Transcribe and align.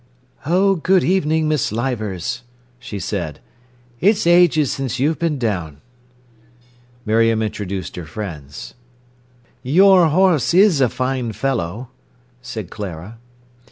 "Oh, 0.47 0.77
good 0.77 1.03
evening, 1.03 1.47
Miss 1.47 1.71
Leivers," 1.71 2.41
she 2.79 2.97
said. 2.97 3.39
"It's 3.99 4.25
ages 4.25 4.71
since 4.71 4.97
you've 4.97 5.19
been 5.19 5.37
down." 5.37 5.79
Miriam 7.05 7.43
introduced 7.43 7.95
her 7.97 8.07
friends. 8.07 8.73
"Your 9.61 10.07
horse 10.07 10.55
is 10.55 10.81
a 10.81 10.89
fine 10.89 11.33
fellow!" 11.33 11.89
said 12.41 12.71
Clara. 12.71 13.19